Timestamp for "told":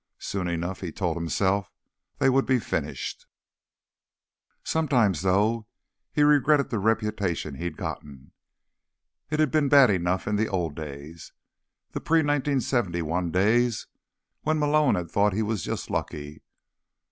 0.91-1.15